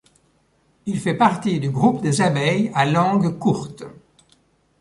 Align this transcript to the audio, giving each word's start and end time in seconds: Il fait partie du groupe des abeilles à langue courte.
Il 0.87 0.99
fait 0.99 1.13
partie 1.13 1.59
du 1.59 1.69
groupe 1.69 2.01
des 2.01 2.21
abeilles 2.21 2.71
à 2.73 2.87
langue 2.87 3.37
courte. 3.37 3.83